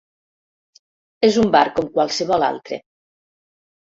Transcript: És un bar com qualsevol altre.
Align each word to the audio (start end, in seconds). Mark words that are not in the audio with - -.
És 1.27 1.37
un 1.41 1.51
bar 1.57 1.61
com 1.79 1.91
qualsevol 1.97 2.47
altre. 2.47 2.79